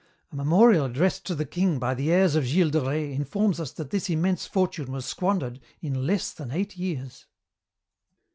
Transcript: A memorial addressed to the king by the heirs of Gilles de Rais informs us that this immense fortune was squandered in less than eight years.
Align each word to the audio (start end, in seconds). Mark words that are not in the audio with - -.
A 0.31 0.35
memorial 0.35 0.85
addressed 0.85 1.27
to 1.27 1.35
the 1.35 1.45
king 1.45 1.77
by 1.77 1.93
the 1.93 2.11
heirs 2.11 2.33
of 2.33 2.43
Gilles 2.43 2.71
de 2.71 2.81
Rais 2.81 3.15
informs 3.15 3.59
us 3.59 3.71
that 3.73 3.91
this 3.91 4.09
immense 4.09 4.47
fortune 4.47 4.91
was 4.91 5.05
squandered 5.05 5.59
in 5.79 6.07
less 6.07 6.31
than 6.33 6.49
eight 6.49 6.75
years. 6.75 7.27